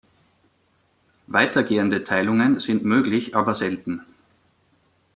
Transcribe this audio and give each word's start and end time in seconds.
Weitergehende 1.27 2.03
Teilungen 2.03 2.59
sind 2.59 2.83
möglich, 2.83 3.35
aber 3.35 3.53
selten. 3.53 4.01